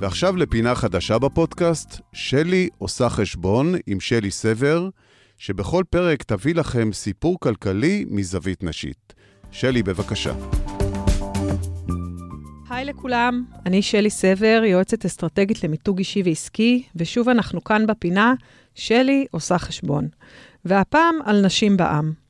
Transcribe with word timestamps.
ועכשיו 0.00 0.36
לפינה 0.36 0.74
חדשה 0.74 1.18
בפודקאסט, 1.18 2.00
שלי 2.12 2.68
עושה 2.78 3.08
חשבון 3.08 3.74
עם 3.86 4.00
שלי 4.00 4.30
סבר, 4.30 4.88
שבכל 5.38 5.84
פרק 5.90 6.22
תביא 6.22 6.54
לכם 6.54 6.92
סיפור 6.92 7.36
כלכלי 7.40 8.04
מזווית 8.10 8.64
נשית. 8.64 9.14
שלי, 9.50 9.82
בבקשה. 9.82 10.32
היי 12.70 12.84
לכולם, 12.84 13.44
אני 13.66 13.82
שלי 13.82 14.10
סבר, 14.10 14.62
יועצת 14.64 15.04
אסטרטגית 15.04 15.64
למיתוג 15.64 15.98
אישי 15.98 16.22
ועסקי, 16.24 16.82
ושוב 16.96 17.28
אנחנו 17.28 17.64
כאן 17.64 17.86
בפינה, 17.86 18.34
שלי 18.74 19.26
עושה 19.30 19.58
חשבון. 19.58 20.08
והפעם 20.64 21.14
על 21.24 21.40
נשים 21.46 21.76
בעם. 21.76 22.25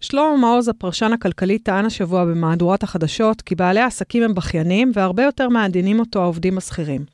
שלמה 0.00 0.36
מעוז, 0.36 0.68
הפרשן 0.68 1.12
הכלכלי, 1.12 1.58
טען 1.58 1.84
השבוע 1.84 2.24
במהדורת 2.24 2.82
החדשות 2.82 3.42
כי 3.42 3.54
בעלי 3.54 3.80
העסקים 3.80 4.22
הם 4.22 4.34
בכיינים 4.34 4.92
והרבה 4.94 5.22
יותר 5.22 5.48
מעדינים 5.48 6.00
אותו 6.00 6.22
העובדים 6.22 6.58
השכירים. 6.58 7.04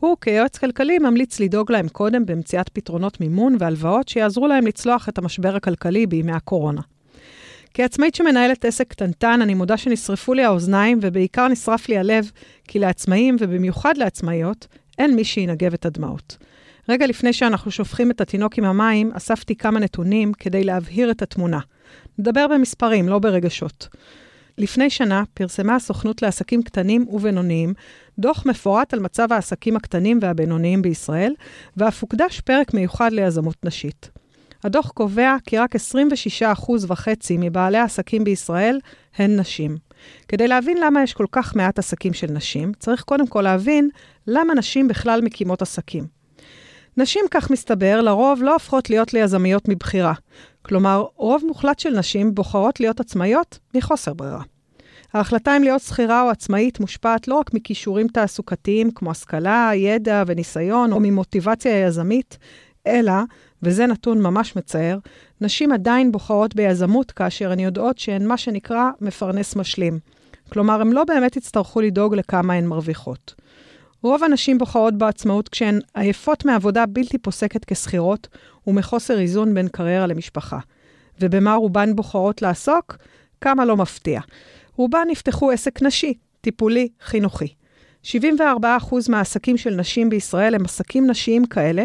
הוא, 0.00 0.16
כיועץ 0.20 0.58
כלכלי, 0.58 0.98
ממליץ 0.98 1.40
לדאוג 1.40 1.72
להם 1.72 1.88
קודם 1.88 2.26
במציאת 2.26 2.68
פתרונות 2.68 3.20
מימון 3.20 3.56
והלוואות 3.58 4.08
שיעזרו 4.08 4.46
להם 4.46 4.66
לצלוח 4.66 5.08
את 5.08 5.18
המשבר 5.18 5.56
הכלכלי 5.56 6.06
בימי 6.06 6.32
הקורונה. 6.32 6.80
כעצמאית 7.74 8.14
שמנהלת 8.14 8.64
עסק 8.64 8.88
קטנטן, 8.88 9.42
אני 9.42 9.54
מודה 9.54 9.76
שנשרפו 9.76 10.34
לי 10.34 10.44
האוזניים, 10.44 10.98
ובעיקר 11.02 11.48
נשרף 11.48 11.88
לי 11.88 11.98
הלב, 11.98 12.30
כי 12.68 12.78
לעצמאים, 12.78 13.36
ובמיוחד 13.40 13.96
לעצמאיות, 13.96 14.66
אין 14.98 15.16
מי 15.16 15.24
שינגב 15.24 15.72
את 15.72 15.86
הדמעות. 15.86 16.36
רגע 16.88 17.06
לפני 17.06 17.32
שאנחנו 17.32 17.70
שופכים 17.70 18.10
את 18.10 18.20
התינוק 18.20 18.58
עם 18.58 18.64
המים, 18.64 19.12
אספתי 19.12 19.56
כמה 19.56 19.80
נתונים 19.80 20.32
כדי 20.32 20.64
להבהיר 20.64 21.10
את 21.10 21.22
התמונה. 21.22 21.58
נדבר 22.18 22.46
במספרים, 22.48 23.08
לא 23.08 23.18
ברגשות. 23.18 23.88
לפני 24.58 24.90
שנה 24.90 25.22
פרסמה 25.34 25.74
הסוכנות 25.74 26.22
לעסקים 26.22 26.62
קטנים 26.62 27.06
ובינוניים 27.08 27.74
דוח 28.18 28.46
מפורט 28.46 28.94
על 28.94 29.00
מצב 29.00 29.32
העסקים 29.32 29.76
הקטנים 29.76 30.18
והבינוניים 30.22 30.82
בישראל, 30.82 31.34
ואף 31.76 32.02
הוקדש 32.02 32.40
פרק 32.40 32.74
מיוחד 32.74 33.12
ליזמות 33.12 33.56
נשית. 33.64 34.10
הדוח 34.64 34.90
קובע 34.90 35.36
כי 35.46 35.58
רק 35.58 35.76
26% 35.76 35.78
וחצי 36.88 37.36
מבעלי 37.40 37.78
העסקים 37.78 38.24
בישראל 38.24 38.78
הן 39.16 39.40
נשים. 39.40 39.76
כדי 40.28 40.48
להבין 40.48 40.76
למה 40.76 41.02
יש 41.02 41.14
כל 41.14 41.26
כך 41.32 41.56
מעט 41.56 41.78
עסקים 41.78 42.12
של 42.12 42.26
נשים, 42.26 42.72
צריך 42.78 43.02
קודם 43.02 43.26
כל 43.26 43.42
להבין 43.42 43.88
למה 44.26 44.54
נשים 44.54 44.88
בכלל 44.88 45.20
מקימות 45.20 45.62
עסקים. 45.62 46.06
נשים, 46.96 47.24
כך 47.30 47.50
מסתבר, 47.50 48.00
לרוב 48.00 48.42
לא 48.42 48.52
הופכות 48.52 48.90
להיות 48.90 49.14
ליזמיות 49.14 49.68
מבחירה. 49.68 50.12
כלומר, 50.62 51.04
רוב 51.16 51.42
מוחלט 51.46 51.78
של 51.78 51.98
נשים 51.98 52.34
בוחרות 52.34 52.80
להיות 52.80 53.00
עצמאיות 53.00 53.58
מחוסר 53.74 54.14
ברירה. 54.14 54.42
ההחלטה 55.14 55.56
אם 55.56 55.62
להיות 55.62 55.82
שכירה 55.82 56.22
או 56.22 56.30
עצמאית 56.30 56.80
מושפעת 56.80 57.28
לא 57.28 57.34
רק 57.34 57.54
מכישורים 57.54 58.08
תעסוקתיים 58.08 58.90
כמו 58.90 59.10
השכלה, 59.10 59.70
ידע 59.74 60.22
וניסיון, 60.26 60.92
או 60.92 61.00
ממוטיבציה 61.00 61.86
יזמית, 61.86 62.38
אלא, 62.86 63.12
וזה 63.62 63.86
נתון 63.86 64.22
ממש 64.22 64.56
מצער, 64.56 64.98
נשים 65.40 65.72
עדיין 65.72 66.12
בוחרות 66.12 66.54
ביזמות 66.54 67.10
כאשר 67.10 67.52
הן 67.52 67.58
יודעות 67.60 67.98
שהן 67.98 68.26
מה 68.26 68.36
שנקרא 68.36 68.90
מפרנס 69.00 69.56
משלים. 69.56 69.98
כלומר, 70.52 70.80
הן 70.80 70.92
לא 70.92 71.04
באמת 71.04 71.36
יצטרכו 71.36 71.80
לדאוג 71.80 72.14
לכמה 72.14 72.54
הן 72.54 72.66
מרוויחות. 72.66 73.34
רוב 74.02 74.24
הנשים 74.24 74.58
בוחרות 74.58 74.94
בעצמאות 74.98 75.48
כשהן 75.48 75.80
עייפות 75.94 76.44
מעבודה 76.44 76.86
בלתי 76.86 77.18
פוסקת 77.18 77.64
כשכירות 77.64 78.28
ומחוסר 78.66 79.18
איזון 79.18 79.54
בין 79.54 79.68
קריירה 79.68 80.06
למשפחה. 80.06 80.58
ובמה 81.20 81.54
רובן 81.54 81.96
בוחרות 81.96 82.42
לעסוק? 82.42 82.96
כמה 83.40 83.64
לא 83.64 83.76
מפתיע. 83.76 84.20
רובן 84.76 85.06
יפתחו 85.10 85.50
עסק 85.50 85.82
נשי, 85.82 86.14
טיפולי, 86.40 86.88
חינוכי. 87.00 87.54
74% 88.04 88.08
מהעסקים 89.08 89.56
של 89.56 89.74
נשים 89.74 90.10
בישראל 90.10 90.54
הם 90.54 90.64
עסקים 90.64 91.10
נשיים 91.10 91.46
כאלה, 91.46 91.84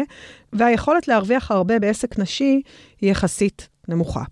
והיכולת 0.52 1.08
להרוויח 1.08 1.50
הרבה 1.50 1.78
בעסק 1.78 2.18
נשי 2.18 2.62
היא 3.00 3.10
יחסית 3.10 3.68
נמוכה. 3.88 4.22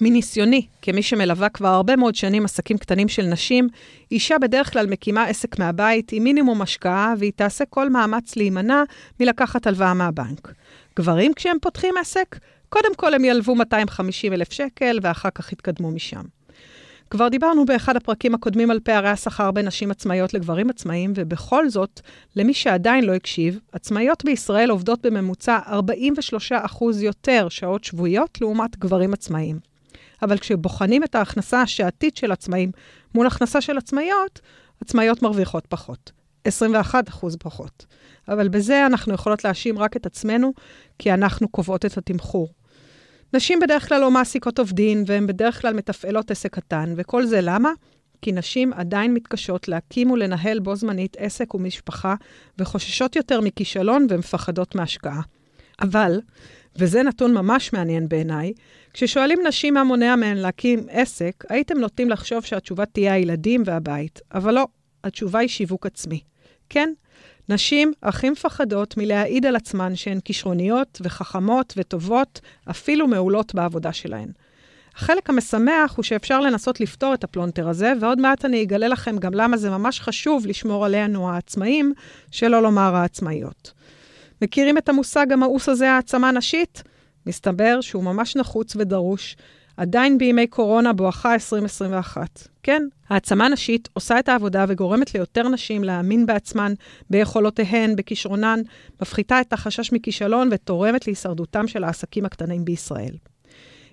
מניסיוני, 0.00 0.66
כמי 0.82 1.02
שמלווה 1.02 1.48
כבר 1.48 1.68
הרבה 1.68 1.96
מאוד 1.96 2.14
שנים 2.14 2.44
עסקים 2.44 2.78
קטנים 2.78 3.08
של 3.08 3.22
נשים, 3.22 3.68
אישה 4.10 4.38
בדרך 4.38 4.72
כלל 4.72 4.86
מקימה 4.86 5.24
עסק 5.24 5.58
מהבית 5.58 6.12
עם 6.12 6.24
מינימום 6.24 6.62
השקעה, 6.62 7.14
והיא 7.18 7.32
תעשה 7.36 7.64
כל 7.64 7.90
מאמץ 7.90 8.36
להימנע 8.36 8.82
מלקחת 9.20 9.66
הלוואה 9.66 9.94
מהבנק. 9.94 10.52
גברים, 10.96 11.34
כשהם 11.34 11.56
פותחים 11.62 11.94
עסק, 12.00 12.38
קודם 12.68 12.94
כל 12.96 13.14
הם 13.14 13.24
ילוו 13.24 13.54
250 13.54 14.32
אלף 14.32 14.52
שקל, 14.52 14.98
ואחר 15.02 15.30
כך 15.30 15.52
יתקדמו 15.52 15.90
משם. 15.90 16.22
כבר 17.10 17.28
דיברנו 17.28 17.64
באחד 17.64 17.96
הפרקים 17.96 18.34
הקודמים 18.34 18.70
על 18.70 18.80
פערי 18.80 19.08
השכר 19.08 19.50
בין 19.50 19.66
נשים 19.66 19.90
עצמאיות 19.90 20.34
לגברים 20.34 20.70
עצמאיים, 20.70 21.12
ובכל 21.16 21.68
זאת, 21.68 22.00
למי 22.36 22.54
שעדיין 22.54 23.04
לא 23.04 23.12
הקשיב, 23.14 23.58
עצמאיות 23.72 24.24
בישראל 24.24 24.70
עובדות 24.70 25.06
בממוצע 25.06 25.58
43% 25.66 26.84
יותר 27.00 27.48
שעות 27.48 27.84
שבועיות 27.84 28.40
לעומת 28.40 28.78
גברים 28.78 29.12
עצמאיים. 29.12 29.69
אבל 30.22 30.38
כשבוחנים 30.38 31.04
את 31.04 31.14
ההכנסה 31.14 31.62
השעתית 31.62 32.16
של 32.16 32.32
עצמאים 32.32 32.70
מול 33.14 33.26
הכנסה 33.26 33.60
של 33.60 33.78
עצמאיות, 33.78 34.40
עצמאיות 34.80 35.22
מרוויחות 35.22 35.66
פחות. 35.66 36.12
21 36.44 37.08
פחות. 37.38 37.86
אבל 38.28 38.48
בזה 38.48 38.86
אנחנו 38.86 39.14
יכולות 39.14 39.44
להאשים 39.44 39.78
רק 39.78 39.96
את 39.96 40.06
עצמנו, 40.06 40.52
כי 40.98 41.14
אנחנו 41.14 41.48
קובעות 41.48 41.86
את 41.86 41.98
התמחור. 41.98 42.48
נשים 43.34 43.60
בדרך 43.60 43.88
כלל 43.88 44.00
לא 44.00 44.10
מעסיקות 44.10 44.58
עובדים, 44.58 45.04
והן 45.06 45.26
בדרך 45.26 45.60
כלל 45.60 45.74
מתפעלות 45.74 46.30
עסק 46.30 46.54
קטן, 46.54 46.94
וכל 46.96 47.26
זה 47.26 47.40
למה? 47.42 47.70
כי 48.22 48.32
נשים 48.32 48.72
עדיין 48.72 49.14
מתקשות 49.14 49.68
להקים 49.68 50.10
ולנהל 50.10 50.58
בו 50.58 50.76
זמנית 50.76 51.16
עסק 51.18 51.54
ומשפחה, 51.54 52.14
וחוששות 52.58 53.16
יותר 53.16 53.40
מכישלון 53.40 54.06
ומפחדות 54.10 54.74
מהשקעה. 54.74 55.20
אבל, 55.80 56.20
וזה 56.76 57.02
נתון 57.02 57.34
ממש 57.34 57.72
מעניין 57.72 58.08
בעיניי, 58.08 58.52
כששואלים 58.92 59.38
נשים 59.48 59.74
מה 59.74 59.84
מונע 59.84 60.16
מהן 60.16 60.36
להקים 60.36 60.86
עסק, 60.90 61.44
הייתם 61.48 61.78
נוטים 61.78 62.10
לחשוב 62.10 62.44
שהתשובה 62.44 62.86
תהיה 62.86 63.14
הילדים 63.14 63.62
והבית, 63.66 64.20
אבל 64.34 64.54
לא, 64.54 64.66
התשובה 65.04 65.38
היא 65.38 65.48
שיווק 65.48 65.86
עצמי. 65.86 66.20
כן, 66.68 66.92
נשים 67.48 67.92
הכי 68.02 68.30
מפחדות 68.30 68.96
מלהעיד 68.96 69.46
על 69.46 69.56
עצמן 69.56 69.96
שהן 69.96 70.20
כישרוניות 70.20 71.00
וחכמות 71.04 71.74
וטובות, 71.76 72.40
אפילו 72.70 73.06
מעולות 73.06 73.54
בעבודה 73.54 73.92
שלהן. 73.92 74.28
החלק 74.96 75.30
המשמח 75.30 75.94
הוא 75.96 76.02
שאפשר 76.02 76.40
לנסות 76.40 76.80
לפתור 76.80 77.14
את 77.14 77.24
הפלונטר 77.24 77.68
הזה, 77.68 77.92
ועוד 78.00 78.20
מעט 78.20 78.44
אני 78.44 78.62
אגלה 78.62 78.88
לכם 78.88 79.18
גם 79.18 79.34
למה 79.34 79.56
זה 79.56 79.70
ממש 79.70 80.00
חשוב 80.00 80.46
לשמור 80.46 80.84
עלינו 80.84 81.30
העצמאים, 81.30 81.92
שלא 82.30 82.62
לומר 82.62 82.96
העצמאיות. 82.96 83.72
מכירים 84.42 84.78
את 84.78 84.88
המושג 84.88 85.32
המאוס 85.32 85.68
הזה, 85.68 85.90
העצמה 85.90 86.30
נשית? 86.30 86.82
מסתבר 87.26 87.80
שהוא 87.80 88.04
ממש 88.04 88.36
נחוץ 88.36 88.76
ודרוש, 88.76 89.36
עדיין 89.76 90.18
בימי 90.18 90.46
קורונה 90.46 90.92
בואכה 90.92 91.34
2021. 91.34 92.48
כן, 92.62 92.82
העצמה 93.08 93.48
נשית 93.48 93.88
עושה 93.92 94.18
את 94.18 94.28
העבודה 94.28 94.64
וגורמת 94.68 95.14
ליותר 95.14 95.48
נשים 95.48 95.84
להאמין 95.84 96.26
בעצמן, 96.26 96.72
ביכולותיהן, 97.10 97.96
בכישרונן, 97.96 98.60
מפחיתה 99.02 99.40
את 99.40 99.52
החשש 99.52 99.92
מכישלון 99.92 100.48
ותורמת 100.52 101.06
להישרדותם 101.06 101.66
של 101.66 101.84
העסקים 101.84 102.24
הקטנים 102.24 102.64
בישראל. 102.64 103.14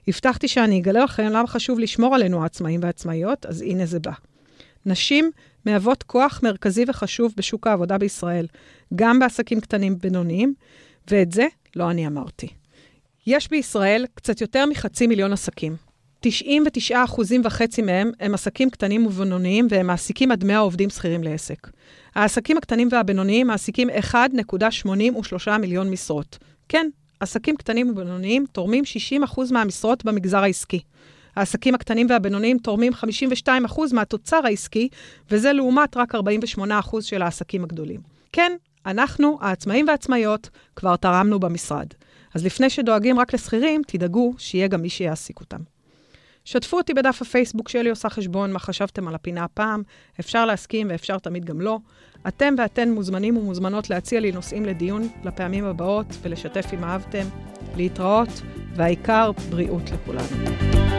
הבטחתי 0.08 0.48
שאני 0.48 0.80
אגלה 0.80 1.04
לכם 1.04 1.24
למה 1.24 1.48
חשוב 1.48 1.80
לשמור 1.80 2.16
עלינו 2.16 2.44
העצמאים 2.44 2.80
והעצמאיות, 2.84 3.46
אז 3.46 3.62
הנה 3.62 3.86
זה 3.86 4.00
בא. 4.00 4.12
נשים 4.86 5.32
מהוות 5.68 6.04
כוח 6.04 6.40
מרכזי 6.44 6.86
וחשוב 6.88 7.34
בשוק 7.38 7.68
העבודה 7.68 7.98
בישראל, 7.98 8.48
גם 8.96 9.20
בעסקים 9.20 9.60
קטנים 9.60 9.94
ובינוניים, 9.94 10.54
ואת 11.12 11.32
זה 11.32 11.48
לא 11.76 11.92
אני 11.92 12.08
אמרתי. 12.08 12.48
יש 13.28 13.50
בישראל 13.50 14.06
קצת 14.16 14.42
יותר 14.42 14.66
מחצי 14.66 15.08
מיליון 15.08 15.34
עסקים. 15.34 15.76
99 16.20 17.04
אחוזים 17.04 17.42
וחצי 17.44 17.82
מהם 17.82 18.12
הם 18.20 18.34
עסקים 18.34 18.70
קטנים 18.70 19.06
ובינוניים, 19.06 19.68
והם 19.70 19.88
מעסיקים 19.88 20.32
עד 20.32 20.44
100 20.44 20.58
עובדים 20.58 20.90
שכירים 20.90 21.24
לעסק. 21.24 21.68
העסקים 22.16 22.58
הקטנים 22.58 22.90
והבינוניים 22.92 23.48
מעסיקים 23.48 23.90
1.83 23.90 25.58
מיליון 25.60 25.90
משרות. 25.90 26.38
כן, 26.70 26.90
עסקים 27.20 27.56
קטנים 27.56 27.90
ובינוניים 27.90 28.46
תורמים 28.52 28.86
60 28.86 29.24
אחוז 29.24 29.52
מהמשרות 29.52 30.06
במגזר 30.06 30.44
העסקי. 30.44 30.80
העסקים 31.38 31.76
הקטנים 31.76 32.08
והבינוניים 32.10 32.58
תורמים 32.58 32.94
52 32.94 33.66
אחוז 33.66 33.94
מהתוצר 33.94 34.40
העסקי, 34.44 34.90
וזה 35.32 35.54
לעומת 35.54 35.98
רק 35.98 36.16
48 36.16 36.80
אחוז 36.80 37.06
של 37.06 37.22
העסקים 37.22 37.64
הגדולים. 37.64 38.00
כן, 38.32 38.52
אנחנו, 38.86 39.38
העצמאים 39.42 39.88
והעצמאיות, 39.88 40.50
כבר 40.76 40.96
תרמנו 40.96 41.40
במשרד. 41.40 41.88
אז 42.34 42.46
לפני 42.46 42.70
שדואגים 42.70 43.20
רק 43.20 43.34
לשכירים, 43.34 43.82
תדאגו 43.88 44.34
שיהיה 44.38 44.68
גם 44.68 44.82
מי 44.82 44.90
שיעסיק 44.90 45.40
אותם. 45.40 45.60
שתפו 46.46 46.78
אותי 46.78 46.94
בדף 46.94 47.22
הפייסבוק 47.22 47.70
שלי 47.70 47.90
עושה 47.90 48.10
חשבון 48.10 48.52
מה 48.54 48.60
חשבתם 48.60 49.08
על 49.08 49.16
הפינה 49.16 49.44
הפעם, 49.44 49.84
אפשר 50.20 50.46
להסכים 50.46 50.88
ואפשר 50.90 51.20
תמיד 51.20 51.46
גם 51.46 51.62
לא. 51.62 51.80
אתם 52.28 52.56
ואתן 52.58 52.92
מוזמנים 52.92 53.38
ומוזמנות 53.38 53.90
להציע 53.90 54.20
לי 54.20 54.32
נושאים 54.32 54.66
לדיון 54.66 55.10
לפעמים 55.24 55.66
הבאות 55.66 56.08
ולשתף 56.22 56.66
אם 56.74 56.84
אהבתם. 56.84 57.28
להתראות, 57.76 58.30
והעיקר, 58.76 59.32
בריאות 59.50 59.84
לכולנו. 59.92 60.97